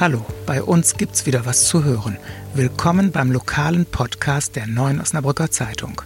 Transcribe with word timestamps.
Hallo, 0.00 0.26
bei 0.44 0.60
uns 0.60 0.96
gibt's 0.96 1.24
wieder 1.24 1.46
was 1.46 1.66
zu 1.66 1.84
hören. 1.84 2.18
Willkommen 2.52 3.12
beim 3.12 3.30
lokalen 3.30 3.86
Podcast 3.86 4.56
der 4.56 4.66
Neuen 4.66 5.00
Osnabrücker 5.00 5.52
Zeitung. 5.52 6.02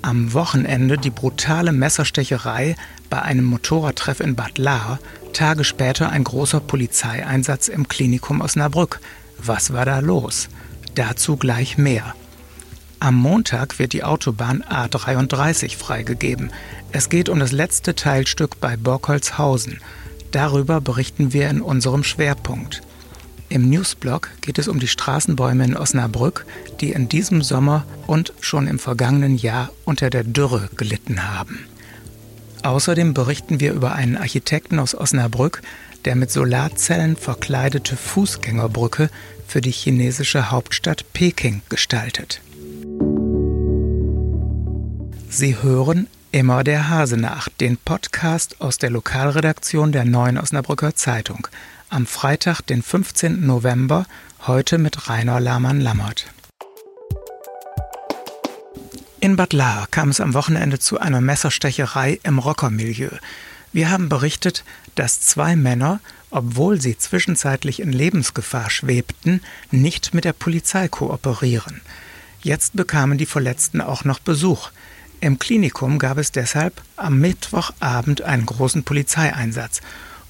Am 0.00 0.32
Wochenende 0.32 0.96
die 0.96 1.10
brutale 1.10 1.72
Messerstecherei 1.72 2.76
bei 3.10 3.20
einem 3.20 3.44
Motorradtreff 3.44 4.20
in 4.20 4.36
Bad 4.36 4.56
Lahr, 4.56 5.00
Tage 5.34 5.64
später 5.64 6.08
ein 6.08 6.24
großer 6.24 6.60
Polizeieinsatz 6.60 7.68
im 7.68 7.88
Klinikum 7.88 8.40
Osnabrück. 8.40 9.00
Was 9.36 9.74
war 9.74 9.84
da 9.84 9.98
los? 9.98 10.48
Dazu 10.94 11.36
gleich 11.36 11.76
mehr. 11.76 12.14
Am 13.00 13.16
Montag 13.16 13.78
wird 13.78 13.92
die 13.92 14.02
Autobahn 14.02 14.62
A33 14.62 15.76
freigegeben. 15.76 16.52
Es 16.90 17.10
geht 17.10 17.28
um 17.28 17.38
das 17.38 17.52
letzte 17.52 17.94
Teilstück 17.94 18.60
bei 18.60 18.78
Borkholzhausen. 18.78 19.80
Darüber 20.30 20.80
berichten 20.80 21.34
wir 21.34 21.50
in 21.50 21.60
unserem 21.60 22.02
Schwerpunkt. 22.02 22.80
Im 23.54 23.70
Newsblog 23.70 24.30
geht 24.40 24.58
es 24.58 24.66
um 24.66 24.80
die 24.80 24.88
Straßenbäume 24.88 25.64
in 25.64 25.76
Osnabrück, 25.76 26.44
die 26.80 26.90
in 26.90 27.08
diesem 27.08 27.40
Sommer 27.40 27.86
und 28.08 28.32
schon 28.40 28.66
im 28.66 28.80
vergangenen 28.80 29.36
Jahr 29.36 29.70
unter 29.84 30.10
der 30.10 30.24
Dürre 30.24 30.68
gelitten 30.76 31.22
haben. 31.32 31.60
Außerdem 32.64 33.14
berichten 33.14 33.60
wir 33.60 33.72
über 33.72 33.94
einen 33.94 34.16
Architekten 34.16 34.80
aus 34.80 34.96
Osnabrück, 34.96 35.62
der 36.04 36.16
mit 36.16 36.32
Solarzellen 36.32 37.14
verkleidete 37.14 37.96
Fußgängerbrücke 37.96 39.08
für 39.46 39.60
die 39.60 39.70
chinesische 39.70 40.50
Hauptstadt 40.50 41.12
Peking 41.12 41.62
gestaltet. 41.68 42.40
Sie 45.30 45.62
hören 45.62 46.08
Immer 46.34 46.64
der 46.64 46.88
Hase 46.88 47.16
nach, 47.16 47.48
den 47.48 47.76
Podcast 47.76 48.60
aus 48.60 48.78
der 48.78 48.90
Lokalredaktion 48.90 49.92
der 49.92 50.04
Neuen 50.04 50.36
Osnabrücker 50.36 50.96
Zeitung 50.96 51.46
am 51.90 52.06
Freitag, 52.06 52.62
den 52.62 52.82
15. 52.82 53.46
November, 53.46 54.06
heute 54.46 54.78
mit 54.78 55.08
Rainer 55.08 55.40
Lahmann-Lammert. 55.40 56.26
In 59.20 59.36
Bad 59.36 59.52
Lahr 59.52 59.86
kam 59.90 60.10
es 60.10 60.20
am 60.20 60.34
Wochenende 60.34 60.78
zu 60.78 61.00
einer 61.00 61.20
Messerstecherei 61.20 62.20
im 62.22 62.38
Rockermilieu. 62.38 63.10
Wir 63.72 63.90
haben 63.90 64.08
berichtet, 64.08 64.64
dass 64.94 65.20
zwei 65.20 65.56
Männer, 65.56 66.00
obwohl 66.30 66.80
sie 66.80 66.98
zwischenzeitlich 66.98 67.80
in 67.80 67.92
Lebensgefahr 67.92 68.70
schwebten, 68.70 69.40
nicht 69.70 70.14
mit 70.14 70.24
der 70.24 70.32
Polizei 70.32 70.88
kooperieren. 70.88 71.80
Jetzt 72.42 72.76
bekamen 72.76 73.16
die 73.16 73.26
Verletzten 73.26 73.80
auch 73.80 74.04
noch 74.04 74.18
Besuch. 74.18 74.70
Im 75.20 75.38
Klinikum 75.38 75.98
gab 75.98 76.18
es 76.18 76.32
deshalb 76.32 76.82
am 76.96 77.18
Mittwochabend 77.18 78.20
einen 78.22 78.44
großen 78.44 78.84
Polizeieinsatz 78.84 79.80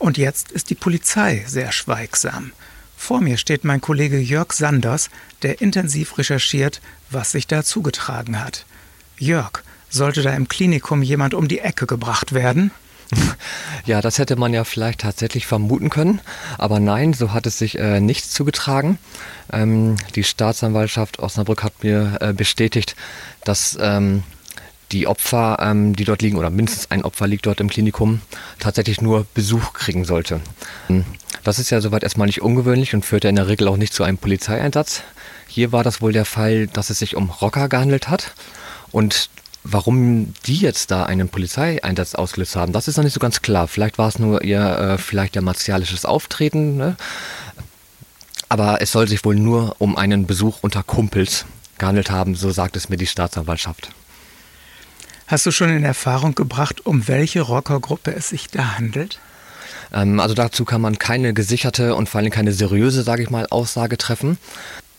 und 0.04 0.18
jetzt 0.18 0.52
ist 0.52 0.68
die 0.68 0.74
Polizei 0.74 1.44
sehr 1.46 1.72
schweigsam. 1.72 2.52
Vor 2.94 3.22
mir 3.22 3.38
steht 3.38 3.64
mein 3.64 3.80
Kollege 3.80 4.18
Jörg 4.18 4.52
Sanders, 4.52 5.08
der 5.40 5.62
intensiv 5.62 6.18
recherchiert, 6.18 6.82
was 7.08 7.32
sich 7.32 7.46
da 7.46 7.64
zugetragen 7.64 8.38
hat. 8.38 8.66
Jörg, 9.16 9.62
sollte 9.88 10.20
da 10.20 10.34
im 10.34 10.46
Klinikum 10.46 11.00
jemand 11.02 11.32
um 11.32 11.48
die 11.48 11.60
Ecke 11.60 11.86
gebracht 11.86 12.34
werden? 12.34 12.70
Ja, 13.86 14.00
das 14.00 14.18
hätte 14.18 14.36
man 14.36 14.54
ja 14.54 14.64
vielleicht 14.64 15.00
tatsächlich 15.00 15.46
vermuten 15.46 15.90
können, 15.90 16.22
aber 16.56 16.80
nein, 16.80 17.12
so 17.12 17.34
hat 17.34 17.46
es 17.46 17.58
sich 17.58 17.78
äh, 17.78 18.00
nichts 18.00 18.30
zugetragen. 18.30 18.98
Ähm, 19.52 19.96
die 20.14 20.24
Staatsanwaltschaft 20.24 21.18
Osnabrück 21.18 21.62
hat 21.62 21.82
mir 21.82 22.16
äh, 22.22 22.32
bestätigt, 22.32 22.96
dass 23.44 23.76
ähm, 23.78 24.22
die 24.94 25.06
Opfer, 25.06 25.58
ähm, 25.60 25.94
die 25.94 26.04
dort 26.04 26.22
liegen, 26.22 26.38
oder 26.38 26.50
mindestens 26.50 26.90
ein 26.90 27.04
Opfer 27.04 27.26
liegt 27.26 27.46
dort 27.46 27.60
im 27.60 27.68
Klinikum, 27.68 28.20
tatsächlich 28.60 29.00
nur 29.00 29.26
Besuch 29.34 29.72
kriegen 29.72 30.04
sollte. 30.04 30.40
Das 31.42 31.58
ist 31.58 31.70
ja 31.70 31.80
soweit 31.80 32.04
erstmal 32.04 32.26
nicht 32.26 32.40
ungewöhnlich 32.40 32.94
und 32.94 33.04
führt 33.04 33.24
ja 33.24 33.30
in 33.30 33.36
der 33.36 33.48
Regel 33.48 33.68
auch 33.68 33.76
nicht 33.76 33.92
zu 33.92 34.04
einem 34.04 34.18
Polizeieinsatz. 34.18 35.02
Hier 35.48 35.72
war 35.72 35.84
das 35.84 36.00
wohl 36.00 36.12
der 36.12 36.24
Fall, 36.24 36.68
dass 36.68 36.90
es 36.90 37.00
sich 37.00 37.16
um 37.16 37.28
Rocker 37.28 37.68
gehandelt 37.68 38.08
hat. 38.08 38.32
Und 38.92 39.28
warum 39.64 40.32
die 40.46 40.56
jetzt 40.56 40.90
da 40.90 41.04
einen 41.04 41.28
Polizeieinsatz 41.28 42.14
ausgelöst 42.14 42.56
haben, 42.56 42.72
das 42.72 42.88
ist 42.88 42.96
noch 42.96 43.04
nicht 43.04 43.14
so 43.14 43.20
ganz 43.20 43.42
klar. 43.42 43.68
Vielleicht 43.68 43.98
war 43.98 44.08
es 44.08 44.18
nur 44.18 44.42
ihr, 44.42 44.60
äh, 44.60 44.98
vielleicht 44.98 45.36
ihr 45.36 45.42
martialisches 45.42 46.04
Auftreten. 46.06 46.76
Ne? 46.76 46.96
Aber 48.48 48.80
es 48.80 48.92
soll 48.92 49.08
sich 49.08 49.24
wohl 49.24 49.34
nur 49.34 49.76
um 49.80 49.96
einen 49.96 50.26
Besuch 50.26 50.58
unter 50.62 50.82
Kumpels 50.82 51.44
gehandelt 51.78 52.10
haben, 52.10 52.36
so 52.36 52.52
sagt 52.52 52.76
es 52.76 52.88
mir 52.88 52.96
die 52.96 53.06
Staatsanwaltschaft. 53.06 53.90
Hast 55.26 55.46
du 55.46 55.50
schon 55.50 55.70
in 55.70 55.84
Erfahrung 55.84 56.34
gebracht, 56.34 56.84
um 56.84 57.08
welche 57.08 57.40
Rockergruppe 57.40 58.14
es 58.14 58.28
sich 58.28 58.48
da 58.48 58.76
handelt? 58.76 59.20
Ähm, 59.92 60.20
also 60.20 60.34
dazu 60.34 60.66
kann 60.66 60.82
man 60.82 60.98
keine 60.98 61.32
gesicherte 61.32 61.94
und 61.94 62.08
vor 62.08 62.20
allem 62.20 62.30
keine 62.30 62.52
seriöse, 62.52 63.02
sage 63.02 63.22
ich 63.22 63.30
mal, 63.30 63.46
Aussage 63.48 63.96
treffen. 63.96 64.36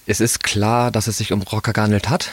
Es 0.08 0.22
ist 0.22 0.44
klar, 0.44 0.90
dass 0.90 1.08
es 1.08 1.20
sich 1.20 1.32
um 1.32 1.44
Rocker 1.44 1.74
gehandelt 1.74 2.10
hat. 2.10 2.32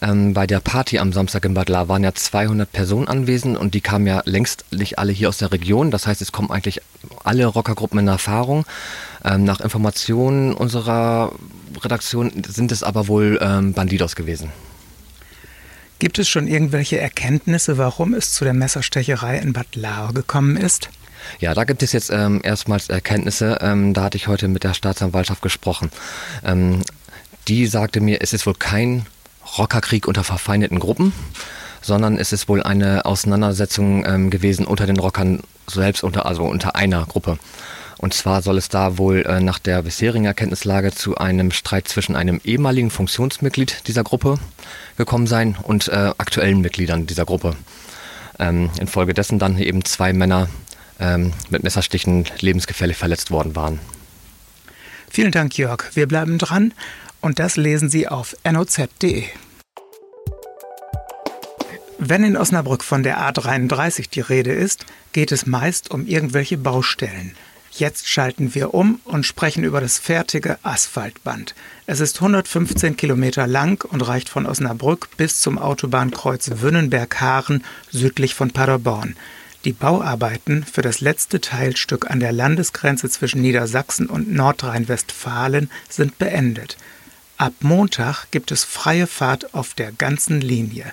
Ähm, 0.00 0.34
bei 0.34 0.46
der 0.46 0.60
Party 0.60 0.98
am 0.98 1.12
Samstag 1.12 1.44
in 1.46 1.54
Bad 1.54 1.68
La 1.68 1.88
waren 1.88 2.04
ja 2.04 2.14
200 2.14 2.70
Personen 2.70 3.08
anwesend 3.08 3.56
und 3.56 3.74
die 3.74 3.80
kamen 3.80 4.06
ja 4.06 4.22
längst 4.24 4.64
nicht 4.70 4.98
alle 4.98 5.10
hier 5.10 5.28
aus 5.28 5.38
der 5.38 5.50
Region. 5.50 5.90
Das 5.90 6.06
heißt, 6.06 6.22
es 6.22 6.30
kommen 6.30 6.50
eigentlich 6.50 6.80
alle 7.24 7.46
Rockergruppen 7.46 7.98
in 7.98 8.08
Erfahrung. 8.08 8.66
Ähm, 9.24 9.42
nach 9.44 9.60
Informationen 9.60 10.54
unserer 10.54 11.32
Redaktion 11.82 12.44
sind 12.46 12.70
es 12.70 12.84
aber 12.84 13.08
wohl 13.08 13.38
ähm, 13.42 13.72
Bandidos 13.72 14.14
gewesen. 14.14 14.52
Gibt 15.98 16.18
es 16.18 16.28
schon 16.28 16.46
irgendwelche 16.46 16.98
Erkenntnisse, 16.98 17.78
warum 17.78 18.12
es 18.12 18.32
zu 18.32 18.44
der 18.44 18.52
Messerstecherei 18.52 19.38
in 19.38 19.54
Bad 19.54 19.74
Lahr 19.76 20.12
gekommen 20.12 20.58
ist? 20.58 20.90
Ja, 21.38 21.54
da 21.54 21.64
gibt 21.64 21.82
es 21.82 21.92
jetzt 21.92 22.10
ähm, 22.10 22.40
erstmals 22.42 22.90
Erkenntnisse. 22.90 23.58
Ähm, 23.62 23.94
da 23.94 24.04
hatte 24.04 24.16
ich 24.16 24.28
heute 24.28 24.46
mit 24.48 24.62
der 24.62 24.74
Staatsanwaltschaft 24.74 25.40
gesprochen. 25.40 25.90
Ähm, 26.44 26.82
die 27.48 27.66
sagte 27.66 28.00
mir, 28.00 28.18
es 28.20 28.34
ist 28.34 28.46
wohl 28.46 28.54
kein 28.54 29.06
Rockerkrieg 29.56 30.06
unter 30.06 30.22
verfeindeten 30.22 30.78
Gruppen, 30.78 31.12
sondern 31.80 32.18
es 32.18 32.32
ist 32.32 32.48
wohl 32.48 32.62
eine 32.62 33.06
Auseinandersetzung 33.06 34.04
ähm, 34.04 34.30
gewesen 34.30 34.66
unter 34.66 34.86
den 34.86 34.98
Rockern 34.98 35.40
selbst, 35.66 36.04
unter, 36.04 36.26
also 36.26 36.44
unter 36.44 36.76
einer 36.76 37.06
Gruppe. 37.06 37.38
Und 37.98 38.12
zwar 38.12 38.42
soll 38.42 38.58
es 38.58 38.68
da 38.68 38.98
wohl 38.98 39.24
äh, 39.26 39.40
nach 39.40 39.58
der 39.58 39.82
bisherigen 39.82 40.26
Erkenntnislage 40.26 40.92
zu 40.92 41.16
einem 41.16 41.50
Streit 41.50 41.88
zwischen 41.88 42.14
einem 42.14 42.40
ehemaligen 42.44 42.90
Funktionsmitglied 42.90 43.88
dieser 43.88 44.04
Gruppe 44.04 44.38
gekommen 44.96 45.26
sein 45.26 45.56
und 45.62 45.88
äh, 45.88 46.12
aktuellen 46.18 46.60
Mitgliedern 46.60 47.06
dieser 47.06 47.24
Gruppe. 47.24 47.56
Ähm, 48.38 48.70
infolgedessen 48.78 49.38
dann 49.38 49.58
eben 49.58 49.84
zwei 49.84 50.12
Männer 50.12 50.48
ähm, 51.00 51.32
mit 51.48 51.62
Messerstichen 51.62 52.26
lebensgefährlich 52.40 52.98
verletzt 52.98 53.30
worden 53.30 53.56
waren. 53.56 53.80
Vielen 55.08 55.32
Dank, 55.32 55.56
Jörg. 55.56 55.84
Wir 55.94 56.06
bleiben 56.06 56.36
dran 56.36 56.74
und 57.22 57.38
das 57.38 57.56
lesen 57.56 57.88
Sie 57.88 58.08
auf 58.08 58.36
noz.de. 58.44 59.24
Wenn 61.98 62.24
in 62.24 62.36
Osnabrück 62.36 62.84
von 62.84 63.02
der 63.02 63.18
A33 63.18 64.10
die 64.10 64.20
Rede 64.20 64.52
ist, 64.52 64.84
geht 65.12 65.32
es 65.32 65.46
meist 65.46 65.90
um 65.90 66.06
irgendwelche 66.06 66.58
Baustellen. 66.58 67.34
Jetzt 67.78 68.08
schalten 68.08 68.54
wir 68.54 68.72
um 68.72 69.00
und 69.04 69.26
sprechen 69.26 69.62
über 69.62 69.82
das 69.82 69.98
fertige 69.98 70.58
Asphaltband. 70.62 71.54
Es 71.84 72.00
ist 72.00 72.16
115 72.16 72.96
Kilometer 72.96 73.46
lang 73.46 73.84
und 73.84 74.00
reicht 74.00 74.30
von 74.30 74.46
Osnabrück 74.46 75.10
bis 75.18 75.42
zum 75.42 75.58
Autobahnkreuz 75.58 76.52
Wünnenberg-Haaren 76.54 77.62
südlich 77.90 78.34
von 78.34 78.50
Paderborn. 78.50 79.14
Die 79.66 79.74
Bauarbeiten 79.74 80.64
für 80.64 80.80
das 80.80 81.02
letzte 81.02 81.42
Teilstück 81.42 82.10
an 82.10 82.18
der 82.18 82.32
Landesgrenze 82.32 83.10
zwischen 83.10 83.42
Niedersachsen 83.42 84.06
und 84.06 84.32
Nordrhein-Westfalen 84.32 85.68
sind 85.90 86.16
beendet. 86.16 86.78
Ab 87.36 87.52
Montag 87.60 88.30
gibt 88.30 88.52
es 88.52 88.64
freie 88.64 89.06
Fahrt 89.06 89.52
auf 89.52 89.74
der 89.74 89.92
ganzen 89.92 90.40
Linie. 90.40 90.90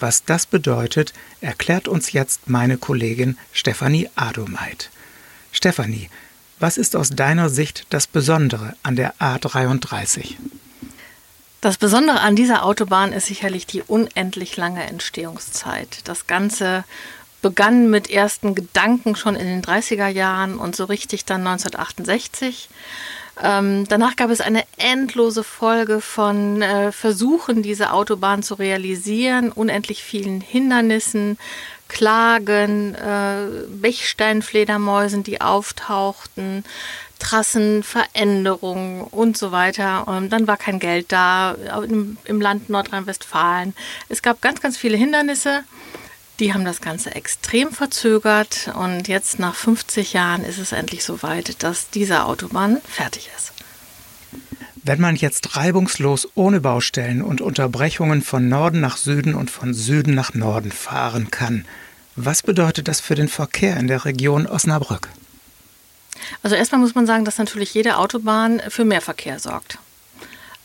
Was 0.00 0.24
das 0.24 0.44
bedeutet, 0.46 1.12
erklärt 1.40 1.86
uns 1.86 2.10
jetzt 2.10 2.50
meine 2.50 2.78
Kollegin 2.78 3.38
Stefanie 3.52 4.10
Adomeit. 4.16 4.90
Stefanie, 5.52 6.10
was 6.58 6.78
ist 6.78 6.96
aus 6.96 7.10
deiner 7.10 7.48
Sicht 7.48 7.86
das 7.90 8.06
Besondere 8.06 8.74
an 8.82 8.96
der 8.96 9.14
A33? 9.16 10.34
Das 11.60 11.78
Besondere 11.78 12.20
an 12.20 12.36
dieser 12.36 12.64
Autobahn 12.64 13.12
ist 13.12 13.26
sicherlich 13.26 13.66
die 13.66 13.82
unendlich 13.82 14.56
lange 14.56 14.84
Entstehungszeit. 14.84 16.00
Das 16.04 16.26
Ganze 16.26 16.84
begann 17.42 17.90
mit 17.90 18.10
ersten 18.10 18.54
Gedanken 18.54 19.16
schon 19.16 19.36
in 19.36 19.46
den 19.46 19.62
30er 19.62 20.08
Jahren 20.08 20.58
und 20.58 20.74
so 20.74 20.84
richtig 20.84 21.24
dann 21.24 21.46
1968. 21.46 22.68
Ähm, 23.42 23.84
danach 23.88 24.16
gab 24.16 24.30
es 24.30 24.40
eine 24.40 24.64
endlose 24.78 25.44
Folge 25.44 26.00
von 26.00 26.62
äh, 26.62 26.90
Versuchen, 26.90 27.62
diese 27.62 27.92
Autobahn 27.92 28.42
zu 28.42 28.54
realisieren, 28.54 29.52
unendlich 29.52 30.02
vielen 30.02 30.40
Hindernissen, 30.40 31.38
Klagen, 31.88 32.94
äh, 32.94 33.46
Bechsteinfledermäusen, 33.68 35.22
die 35.22 35.40
auftauchten, 35.40 36.64
Trassenveränderungen 37.18 39.02
und 39.02 39.36
so 39.36 39.52
weiter. 39.52 40.06
Und 40.08 40.30
dann 40.30 40.46
war 40.46 40.56
kein 40.56 40.78
Geld 40.78 41.12
da 41.12 41.56
im, 41.82 42.18
im 42.24 42.40
Land 42.40 42.68
Nordrhein-Westfalen. 42.68 43.74
Es 44.08 44.22
gab 44.22 44.42
ganz, 44.42 44.60
ganz 44.60 44.76
viele 44.76 44.96
Hindernisse. 44.96 45.64
Die 46.38 46.52
haben 46.52 46.66
das 46.66 46.82
Ganze 46.82 47.14
extrem 47.14 47.72
verzögert 47.72 48.70
und 48.74 49.08
jetzt 49.08 49.38
nach 49.38 49.54
50 49.54 50.12
Jahren 50.12 50.44
ist 50.44 50.58
es 50.58 50.72
endlich 50.72 51.02
soweit, 51.02 51.62
dass 51.62 51.88
diese 51.88 52.24
Autobahn 52.24 52.82
fertig 52.86 53.30
ist. 53.34 53.55
Wenn 54.88 55.00
man 55.00 55.16
jetzt 55.16 55.56
reibungslos 55.56 56.28
ohne 56.36 56.60
Baustellen 56.60 57.20
und 57.20 57.40
Unterbrechungen 57.40 58.22
von 58.22 58.48
Norden 58.48 58.80
nach 58.80 58.98
Süden 58.98 59.34
und 59.34 59.50
von 59.50 59.74
Süden 59.74 60.14
nach 60.14 60.32
Norden 60.34 60.70
fahren 60.70 61.32
kann, 61.32 61.64
was 62.14 62.44
bedeutet 62.44 62.86
das 62.86 63.00
für 63.00 63.16
den 63.16 63.26
Verkehr 63.26 63.76
in 63.78 63.88
der 63.88 64.04
Region 64.04 64.46
Osnabrück? 64.46 65.08
Also 66.44 66.54
erstmal 66.54 66.80
muss 66.80 66.94
man 66.94 67.04
sagen, 67.04 67.24
dass 67.24 67.36
natürlich 67.36 67.74
jede 67.74 67.98
Autobahn 67.98 68.62
für 68.68 68.84
mehr 68.84 69.00
Verkehr 69.00 69.40
sorgt. 69.40 69.80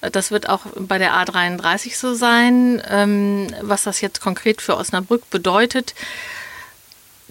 Das 0.02 0.30
wird 0.30 0.48
auch 0.50 0.68
bei 0.78 1.00
der 1.00 1.14
A33 1.14 1.98
so 1.98 2.14
sein. 2.14 2.80
Ähm, 2.90 3.48
was 3.62 3.82
das 3.82 4.02
jetzt 4.02 4.22
konkret 4.22 4.62
für 4.62 4.78
Osnabrück 4.78 5.32
bedeutet, 5.32 5.96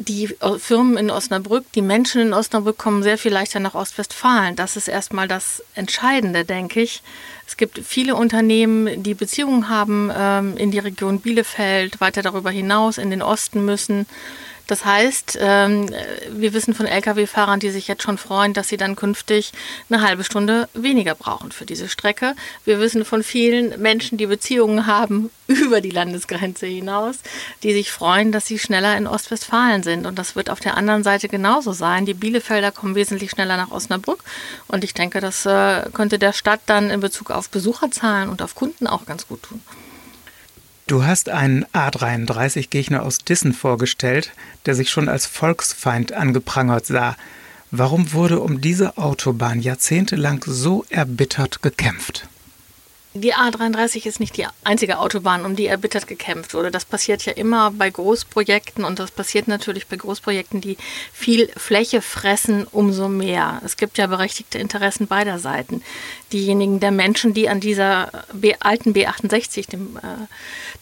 die 0.01 0.35
Firmen 0.59 0.97
in 0.97 1.11
Osnabrück, 1.11 1.71
die 1.73 1.83
Menschen 1.83 2.23
in 2.23 2.33
Osnabrück 2.33 2.79
kommen 2.79 3.03
sehr 3.03 3.19
viel 3.19 3.33
leichter 3.33 3.61
nach 3.61 3.75
Ostwestfalen. 3.75 4.57
Das 4.57 4.77
ist 4.77 4.89
erstmal 4.89 5.29
das 5.29 5.63
Entscheidende, 5.75 6.47
denke 6.47 6.81
ich. 6.81 7.03
Es 7.47 7.59
gibt 7.59 7.79
viele 7.79 8.15
Unternehmen, 8.15 9.03
die 9.03 9.13
Beziehungen 9.13 9.69
haben 9.69 10.11
ähm, 10.17 10.57
in 10.57 10.71
die 10.71 10.79
Region 10.79 11.21
Bielefeld, 11.21 12.01
weiter 12.01 12.23
darüber 12.23 12.51
hinaus 12.51 12.97
in 12.97 13.11
den 13.11 13.21
Osten 13.21 13.65
müssen. 13.65 14.07
Das 14.71 14.85
heißt, 14.85 15.37
ähm, 15.41 15.91
wir 16.31 16.55
wissen 16.55 16.75
von 16.75 16.87
Lkw-Fahrern, 16.87 17.59
die 17.59 17.71
sich 17.71 17.89
jetzt 17.89 18.05
schon 18.05 18.19
freuen, 18.19 18.53
dass 18.53 18.69
sie 18.69 18.77
dann 18.77 18.95
künftig 18.95 19.51
eine 19.89 20.01
halbe 20.01 20.23
Stunde 20.23 20.69
weniger 20.75 21.17
brauchen 21.17 21.51
für 21.51 21.67
diese 21.67 21.89
Strecke. 21.89 22.37
Wir 22.65 22.79
wissen 22.79 23.05
von 23.05 23.25
vielen 23.25 23.83
Menschen, 23.83 24.17
die 24.17 24.27
Beziehungen 24.27 24.87
haben 24.87 25.31
über 25.49 25.81
die 25.81 25.91
Landesgrenze 25.91 26.67
hinaus, 26.67 27.17
die 27.65 27.73
sich 27.73 27.91
freuen, 27.91 28.31
dass 28.31 28.47
sie 28.47 28.61
schneller 28.61 28.97
in 28.97 29.09
Ostwestfalen 29.09 29.83
sind. 29.83 30.07
Und 30.07 30.21
das 30.21 30.37
wird 30.37 30.51
auf 30.51 30.61
der 30.61 30.77
anderen 30.77 31.03
Seite 31.03 31.27
genauso 31.27 31.73
sein. 31.73 32.07
Die 32.07 32.15
Bielefelder 32.15 32.71
kommen 32.71 32.95
wesentlich 32.95 33.33
schneller 33.33 33.57
nach 33.57 33.73
Osnabrück. 33.73 34.23
Und 34.69 34.85
ich 34.85 34.95
denke, 34.95 35.19
das 35.19 35.47
äh, 35.47 35.83
könnte 35.93 36.21
der 36.21 36.33
Stadt 36.33 36.61
dann 36.67 36.91
in 36.91 37.01
Bezug 37.01 37.33
auf 37.33 37.51
Besucherzahlen 37.51 38.29
und 38.29 38.41
auf 38.41 38.55
Kunden 38.55 38.87
auch 38.87 39.05
ganz 39.05 39.27
gut 39.27 39.43
tun. 39.43 39.61
Du 40.91 41.05
hast 41.05 41.29
einen 41.29 41.65
A33-Gegner 41.67 43.05
aus 43.05 43.19
Dissen 43.19 43.53
vorgestellt, 43.53 44.33
der 44.67 44.75
sich 44.75 44.91
schon 44.91 45.09
als 45.09 45.25
Volksfeind 45.25 46.13
angeprangert 46.13 46.85
sah. 46.85 47.15
Warum 47.71 48.13
wurde 48.13 48.41
um 48.41 48.61
diese 48.61 48.99
Autobahn 48.99 49.61
jahrzehntelang 49.61 50.43
so 50.45 50.85
erbittert 50.89 51.63
gekämpft? 51.63 52.27
Die 53.13 53.35
A33 53.35 54.07
ist 54.07 54.21
nicht 54.21 54.37
die 54.37 54.47
einzige 54.63 55.01
Autobahn, 55.01 55.45
um 55.45 55.57
die 55.57 55.67
erbittert 55.67 56.07
gekämpft 56.07 56.55
wurde. 56.55 56.71
Das 56.71 56.85
passiert 56.85 57.25
ja 57.25 57.33
immer 57.33 57.73
bei 57.73 57.91
Großprojekten 57.91 58.85
und 58.85 59.01
das 59.01 59.11
passiert 59.11 59.49
natürlich 59.49 59.89
bei 59.89 59.97
Großprojekten, 59.97 60.61
die 60.61 60.77
viel 61.13 61.49
Fläche 61.57 62.03
fressen, 62.03 62.69
umso 62.71 63.09
mehr. 63.09 63.61
Es 63.65 63.77
gibt 63.77 63.99
ja 63.99 64.07
berechtigte 64.07 64.59
Interessen 64.59 65.09
beider 65.09 65.41
Seiten. 65.41 65.83
Diejenigen 66.33 66.79
der 66.79 66.93
Menschen, 66.93 67.35
die 67.35 67.49
an 67.49 67.59
dieser 67.59 68.13
B 68.33 68.55
alten 68.61 68.93
B68, 68.93 69.69
dem, 69.69 69.97
äh, 69.97 70.27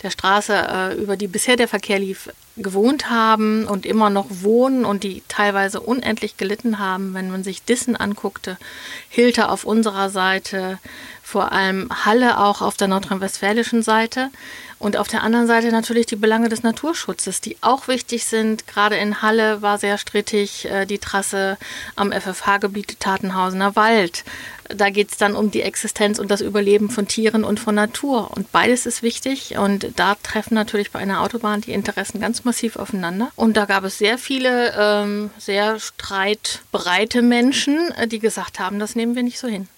der 0.02 0.10
Straße, 0.10 0.52
äh, 0.52 0.94
über 0.96 1.16
die 1.16 1.28
bisher 1.28 1.56
der 1.56 1.68
Verkehr 1.68 1.98
lief, 1.98 2.28
gewohnt 2.58 3.08
haben 3.08 3.66
und 3.66 3.86
immer 3.86 4.10
noch 4.10 4.26
wohnen 4.28 4.84
und 4.84 5.04
die 5.04 5.22
teilweise 5.28 5.80
unendlich 5.80 6.36
gelitten 6.36 6.78
haben, 6.78 7.14
wenn 7.14 7.30
man 7.30 7.44
sich 7.44 7.62
Dissen 7.62 7.96
anguckte, 7.96 8.58
Hilter 9.08 9.50
auf 9.50 9.64
unserer 9.64 10.10
Seite, 10.10 10.78
vor 11.28 11.52
allem 11.52 11.90
Halle 12.06 12.38
auch 12.38 12.62
auf 12.62 12.78
der 12.78 12.88
nordrhein-westfälischen 12.88 13.82
Seite 13.82 14.30
und 14.78 14.96
auf 14.96 15.08
der 15.08 15.22
anderen 15.22 15.46
Seite 15.46 15.70
natürlich 15.70 16.06
die 16.06 16.16
Belange 16.16 16.48
des 16.48 16.62
Naturschutzes, 16.62 17.42
die 17.42 17.58
auch 17.60 17.86
wichtig 17.86 18.24
sind. 18.24 18.66
Gerade 18.66 18.96
in 18.96 19.20
Halle 19.20 19.60
war 19.60 19.76
sehr 19.76 19.98
strittig 19.98 20.64
äh, 20.70 20.86
die 20.86 20.96
Trasse 20.96 21.58
am 21.96 22.12
FFH-Gebiet 22.12 22.98
Tatenhausener 22.98 23.76
Wald. 23.76 24.24
Da 24.74 24.88
geht 24.88 25.10
es 25.10 25.18
dann 25.18 25.36
um 25.36 25.50
die 25.50 25.60
Existenz 25.60 26.18
und 26.18 26.30
das 26.30 26.40
Überleben 26.40 26.88
von 26.88 27.06
Tieren 27.06 27.44
und 27.44 27.60
von 27.60 27.74
Natur. 27.74 28.30
Und 28.34 28.50
beides 28.50 28.86
ist 28.86 29.02
wichtig. 29.02 29.58
Und 29.58 29.92
da 29.96 30.14
treffen 30.22 30.54
natürlich 30.54 30.92
bei 30.92 30.98
einer 30.98 31.20
Autobahn 31.20 31.60
die 31.60 31.72
Interessen 31.72 32.22
ganz 32.22 32.44
massiv 32.44 32.76
aufeinander. 32.76 33.30
Und 33.36 33.58
da 33.58 33.66
gab 33.66 33.84
es 33.84 33.98
sehr 33.98 34.16
viele 34.16 34.72
ähm, 34.78 35.28
sehr 35.36 35.78
streitbereite 35.78 37.20
Menschen, 37.20 37.90
äh, 37.98 38.08
die 38.08 38.18
gesagt 38.18 38.60
haben, 38.60 38.78
das 38.78 38.94
nehmen 38.94 39.14
wir 39.14 39.22
nicht 39.22 39.38
so 39.38 39.46
hin. 39.46 39.68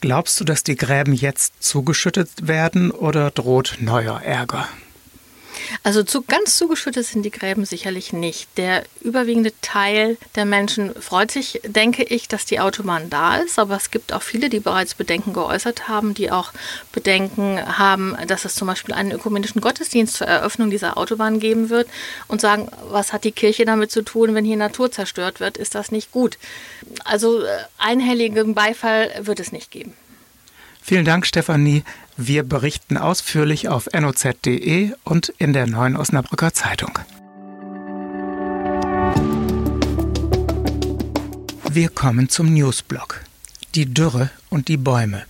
Glaubst 0.00 0.40
du, 0.40 0.44
dass 0.44 0.62
die 0.62 0.76
Gräben 0.76 1.12
jetzt 1.12 1.62
zugeschüttet 1.62 2.48
werden 2.48 2.90
oder 2.90 3.30
droht 3.30 3.76
neuer 3.80 4.22
Ärger? 4.22 4.66
Also 5.82 6.02
zu, 6.02 6.22
ganz 6.22 6.56
zugeschüttet 6.56 7.06
sind 7.06 7.22
die 7.22 7.30
Gräben 7.30 7.64
sicherlich 7.64 8.12
nicht. 8.12 8.48
Der 8.56 8.84
überwiegende 9.00 9.52
Teil 9.62 10.16
der 10.34 10.44
Menschen 10.44 10.94
freut 11.00 11.30
sich, 11.30 11.60
denke 11.64 12.02
ich, 12.02 12.28
dass 12.28 12.44
die 12.44 12.60
Autobahn 12.60 13.10
da 13.10 13.36
ist. 13.36 13.58
Aber 13.58 13.76
es 13.76 13.90
gibt 13.90 14.12
auch 14.12 14.22
viele, 14.22 14.48
die 14.48 14.60
bereits 14.60 14.94
Bedenken 14.94 15.32
geäußert 15.32 15.88
haben, 15.88 16.14
die 16.14 16.30
auch 16.30 16.52
Bedenken 16.92 17.78
haben, 17.78 18.16
dass 18.26 18.44
es 18.44 18.54
zum 18.54 18.66
Beispiel 18.68 18.94
einen 18.94 19.12
ökumenischen 19.12 19.60
Gottesdienst 19.60 20.16
zur 20.16 20.26
Eröffnung 20.26 20.70
dieser 20.70 20.96
Autobahn 20.96 21.40
geben 21.40 21.70
wird 21.70 21.88
und 22.28 22.40
sagen, 22.40 22.68
was 22.90 23.12
hat 23.12 23.24
die 23.24 23.32
Kirche 23.32 23.64
damit 23.64 23.90
zu 23.90 24.02
tun, 24.02 24.34
wenn 24.34 24.44
hier 24.44 24.56
Natur 24.56 24.90
zerstört 24.90 25.40
wird? 25.40 25.56
Ist 25.56 25.74
das 25.74 25.90
nicht 25.92 26.12
gut? 26.12 26.38
Also 27.04 27.42
äh, 27.42 27.48
einhelligen 27.78 28.54
Beifall 28.54 29.10
wird 29.20 29.40
es 29.40 29.52
nicht 29.52 29.70
geben. 29.70 29.94
Vielen 30.82 31.04
Dank, 31.04 31.26
Stefanie. 31.26 31.84
Wir 32.22 32.42
berichten 32.42 32.98
ausführlich 32.98 33.70
auf 33.70 33.88
noz.de 33.98 34.92
und 35.04 35.30
in 35.38 35.54
der 35.54 35.66
Neuen 35.66 35.96
Osnabrücker 35.96 36.52
Zeitung. 36.52 36.98
Wir 41.70 41.88
kommen 41.88 42.28
zum 42.28 42.52
Newsblock. 42.52 43.22
Die 43.74 43.86
Dürre 43.94 44.28
und 44.50 44.68
die 44.68 44.76
Bäume. 44.76 45.22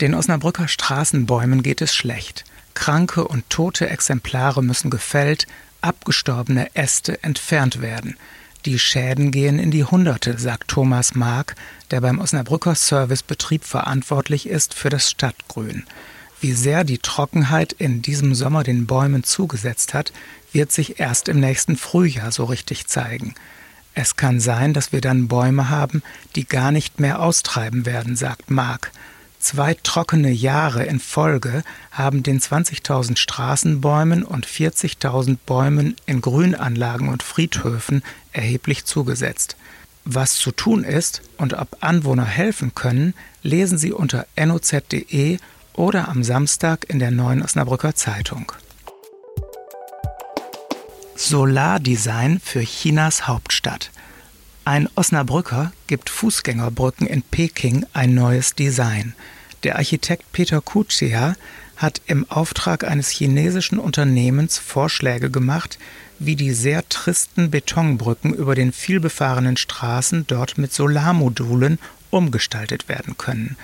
Den 0.00 0.14
Osnabrücker 0.14 0.68
Straßenbäumen 0.68 1.64
geht 1.64 1.82
es 1.82 1.92
schlecht. 1.92 2.44
Kranke 2.74 3.26
und 3.26 3.50
tote 3.50 3.88
Exemplare 3.88 4.62
müssen 4.62 4.90
gefällt, 4.90 5.48
abgestorbene 5.80 6.72
Äste 6.76 7.20
entfernt 7.24 7.82
werden. 7.82 8.16
Die 8.64 8.78
Schäden 8.78 9.32
gehen 9.32 9.58
in 9.58 9.72
die 9.72 9.82
Hunderte, 9.82 10.38
sagt 10.38 10.68
Thomas 10.68 11.16
Mark, 11.16 11.56
der 11.90 12.00
beim 12.00 12.20
Osnabrücker 12.20 12.76
Servicebetrieb 12.76 13.64
verantwortlich 13.64 14.48
ist 14.48 14.74
für 14.74 14.88
das 14.88 15.10
Stadtgrün. 15.10 15.82
Wie 16.40 16.52
sehr 16.52 16.84
die 16.84 16.98
Trockenheit 16.98 17.72
in 17.72 18.00
diesem 18.00 18.34
Sommer 18.34 18.62
den 18.62 18.86
Bäumen 18.86 19.24
zugesetzt 19.24 19.92
hat, 19.92 20.12
wird 20.52 20.70
sich 20.70 21.00
erst 21.00 21.28
im 21.28 21.40
nächsten 21.40 21.76
Frühjahr 21.76 22.30
so 22.30 22.44
richtig 22.44 22.86
zeigen. 22.86 23.34
Es 23.94 24.14
kann 24.14 24.38
sein, 24.38 24.74
dass 24.74 24.92
wir 24.92 25.00
dann 25.00 25.26
Bäume 25.26 25.68
haben, 25.70 26.02
die 26.36 26.46
gar 26.46 26.70
nicht 26.70 27.00
mehr 27.00 27.20
austreiben 27.20 27.84
werden, 27.84 28.14
sagt 28.14 28.50
Mark. 28.50 28.92
Zwei 29.40 29.74
trockene 29.74 30.30
Jahre 30.30 30.84
in 30.84 31.00
Folge 31.00 31.64
haben 31.90 32.22
den 32.22 32.40
20.000 32.40 33.16
Straßenbäumen 33.16 34.22
und 34.22 34.46
40.000 34.46 35.38
Bäumen 35.44 35.96
in 36.06 36.20
Grünanlagen 36.20 37.08
und 37.08 37.22
Friedhöfen 37.24 38.02
erheblich 38.32 38.84
zugesetzt. 38.84 39.56
Was 40.04 40.34
zu 40.34 40.52
tun 40.52 40.84
ist 40.84 41.22
und 41.36 41.54
ob 41.54 41.78
Anwohner 41.80 42.24
helfen 42.24 42.74
können, 42.74 43.14
lesen 43.42 43.78
Sie 43.78 43.92
unter 43.92 44.26
noz.de 44.36 45.38
oder 45.78 46.08
am 46.08 46.24
Samstag 46.24 46.86
in 46.88 46.98
der 46.98 47.12
Neuen 47.12 47.40
Osnabrücker 47.40 47.94
Zeitung. 47.94 48.52
Solardesign 51.14 52.40
für 52.40 52.60
Chinas 52.60 53.28
Hauptstadt. 53.28 53.90
Ein 54.64 54.88
Osnabrücker 54.96 55.72
gibt 55.86 56.10
Fußgängerbrücken 56.10 57.06
in 57.06 57.22
Peking 57.22 57.86
ein 57.92 58.14
neues 58.14 58.54
Design. 58.54 59.14
Der 59.62 59.76
Architekt 59.76 60.30
Peter 60.32 60.60
Kutschia 60.60 61.34
hat 61.76 62.02
im 62.06 62.28
Auftrag 62.28 62.82
eines 62.84 63.08
chinesischen 63.10 63.78
Unternehmens 63.78 64.58
Vorschläge 64.58 65.30
gemacht, 65.30 65.78
wie 66.18 66.34
die 66.34 66.52
sehr 66.52 66.88
tristen 66.88 67.52
Betonbrücken 67.52 68.34
über 68.34 68.56
den 68.56 68.72
vielbefahrenen 68.72 69.56
Straßen 69.56 70.26
dort 70.26 70.58
mit 70.58 70.72
Solarmodulen 70.72 71.78
umgestaltet 72.10 72.88
werden 72.88 73.16
können. 73.16 73.56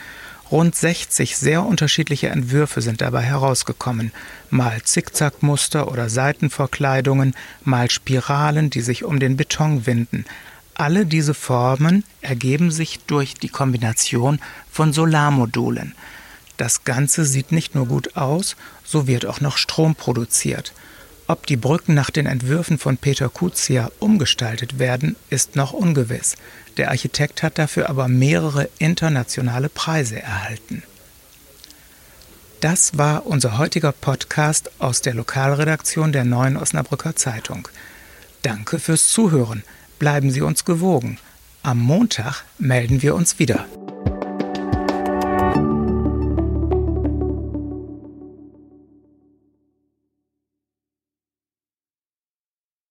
Rund 0.50 0.74
60 0.74 1.36
sehr 1.36 1.64
unterschiedliche 1.64 2.28
Entwürfe 2.28 2.82
sind 2.82 3.00
dabei 3.00 3.22
herausgekommen, 3.22 4.12
mal 4.50 4.82
Zickzackmuster 4.82 5.90
oder 5.90 6.08
Seitenverkleidungen, 6.08 7.34
mal 7.64 7.90
Spiralen, 7.90 8.70
die 8.70 8.82
sich 8.82 9.04
um 9.04 9.18
den 9.20 9.36
Beton 9.36 9.86
winden, 9.86 10.26
alle 10.74 11.06
diese 11.06 11.34
Formen 11.34 12.02
ergeben 12.20 12.72
sich 12.72 12.98
durch 13.06 13.34
die 13.34 13.48
Kombination 13.48 14.40
von 14.70 14.92
Solarmodulen. 14.92 15.94
Das 16.56 16.82
Ganze 16.82 17.24
sieht 17.24 17.52
nicht 17.52 17.76
nur 17.76 17.86
gut 17.86 18.16
aus, 18.16 18.56
so 18.84 19.06
wird 19.06 19.24
auch 19.26 19.40
noch 19.40 19.56
Strom 19.56 19.94
produziert. 19.94 20.72
Ob 21.26 21.46
die 21.46 21.56
Brücken 21.56 21.94
nach 21.94 22.10
den 22.10 22.26
Entwürfen 22.26 22.78
von 22.78 22.98
Peter 22.98 23.30
Kuzia 23.30 23.90
umgestaltet 23.98 24.78
werden, 24.78 25.16
ist 25.30 25.56
noch 25.56 25.72
ungewiss. 25.72 26.36
Der 26.76 26.90
Architekt 26.90 27.42
hat 27.42 27.58
dafür 27.58 27.88
aber 27.88 28.08
mehrere 28.08 28.68
internationale 28.78 29.70
Preise 29.70 30.20
erhalten. 30.20 30.82
Das 32.60 32.98
war 32.98 33.26
unser 33.26 33.58
heutiger 33.58 33.92
Podcast 33.92 34.70
aus 34.78 35.00
der 35.00 35.14
Lokalredaktion 35.14 36.12
der 36.12 36.24
Neuen 36.24 36.56
Osnabrücker 36.56 37.16
Zeitung. 37.16 37.68
Danke 38.42 38.78
fürs 38.78 39.08
Zuhören. 39.08 39.64
Bleiben 39.98 40.30
Sie 40.30 40.42
uns 40.42 40.64
gewogen. 40.64 41.18
Am 41.62 41.78
Montag 41.78 42.44
melden 42.58 43.00
wir 43.02 43.14
uns 43.14 43.38
wieder. 43.38 43.66